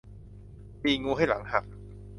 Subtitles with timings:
[0.81, 1.65] ตีงูให้หลังหัก